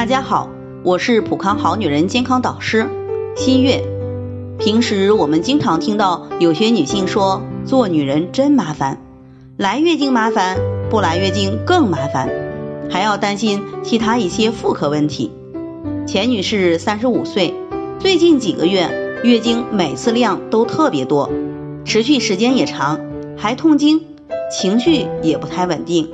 [0.00, 0.48] 大家好，
[0.82, 2.88] 我是普康好女人健康导师
[3.36, 3.84] 新月。
[4.58, 9.02] 平时我们经常听到有些女性说，做女人真麻烦，
[9.58, 10.56] 来月经麻烦，
[10.88, 12.30] 不来月经更麻烦，
[12.90, 15.30] 还要担心其他一些妇科问题。
[16.06, 17.52] 钱女士三十五岁，
[17.98, 21.30] 最近几个月月经每次量都特别多，
[21.84, 22.98] 持续时间也长，
[23.36, 24.00] 还痛经，
[24.50, 26.08] 情绪也不太稳定。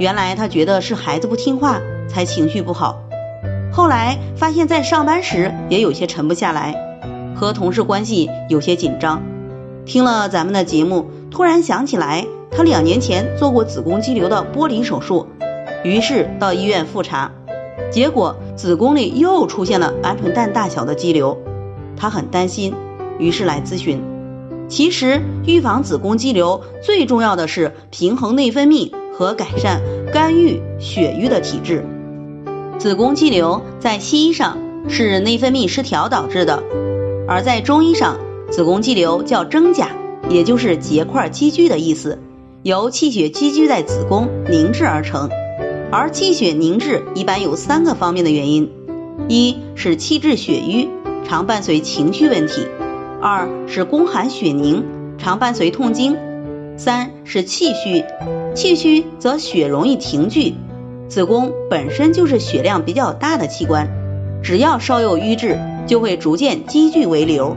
[0.00, 1.80] 原来她觉得是孩子不听话。
[2.08, 3.02] 才情绪不好，
[3.72, 6.74] 后来发现，在上班时也有些沉不下来，
[7.34, 9.22] 和同事关系有些紧张。
[9.84, 15.26] 听了咱们的节目，突然想起来，他两年前做过子宫肌瘤的剥离手术，
[15.82, 17.32] 于是到医院复查，
[17.90, 21.36] 结果子宫里又出现了鹌鹑蛋大小的肌瘤，
[21.96, 22.74] 他很担心，
[23.18, 24.00] 于是来咨询。
[24.66, 31.84] 其实预防子宫肌瘤最重要的是平衡内分泌和改善肝郁血瘀的体质。
[32.84, 34.58] 子宫肌瘤在西医上
[34.90, 36.62] 是内分泌失调导致的，
[37.26, 38.18] 而在中医上，
[38.50, 39.88] 子宫肌瘤叫真假，
[40.28, 42.18] 也就是结块积聚的意思，
[42.62, 45.30] 由气血积聚在子宫凝滞而成。
[45.90, 48.70] 而气血凝滞一般有三个方面的原因：
[49.30, 50.90] 一是气滞血瘀，
[51.26, 52.66] 常伴随情绪问题；
[53.22, 54.84] 二是宫寒血凝，
[55.16, 56.16] 常伴随痛经；
[56.76, 58.04] 三是气虚，
[58.54, 60.56] 气虚则血容易停聚。
[61.08, 63.88] 子宫本身就是血量比较大的器官，
[64.42, 67.56] 只要稍有瘀滞，就会逐渐积聚为瘤。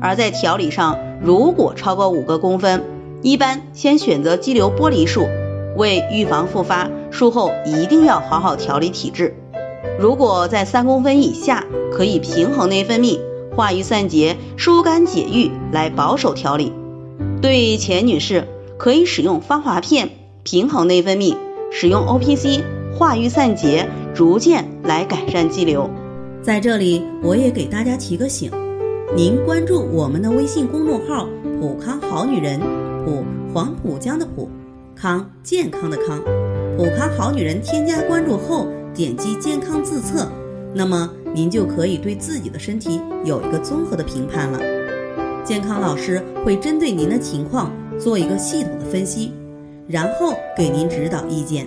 [0.00, 2.82] 而在调理上，如果超过五个公分，
[3.22, 5.26] 一般先选择肌瘤剥离术。
[5.76, 9.36] 为预防复发，术后一定要好好调理体质。
[9.98, 13.20] 如果在三公分以下，可以平衡内分泌，
[13.54, 16.72] 化瘀散结，疏肝解郁来保守调理。
[17.40, 20.10] 对钱女士，可以使用芳华片
[20.42, 21.36] 平衡内分泌，
[21.70, 22.64] 使用 O P C。
[23.00, 25.88] 化瘀散结，逐渐来改善肌瘤。
[26.42, 28.50] 在这里，我也给大家提个醒：
[29.16, 31.26] 您关注我们的微信公众号
[31.58, 32.60] “普康好女人”，
[33.06, 33.24] 普
[33.54, 34.50] 黄浦江的普，
[34.94, 36.22] 康健康的康，
[36.76, 37.58] 普康好女人。
[37.62, 40.30] 添加关注后，点击健康自测，
[40.74, 44.60] 那么您就可以对自己的身体有一个综合的评判了。
[45.42, 49.32] 健康老师会针对您的情况做一个系统的分析，
[49.88, 51.66] 然后给您指导意见。